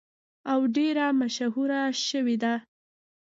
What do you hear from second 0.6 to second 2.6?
ډیره مشهوره شوې ده.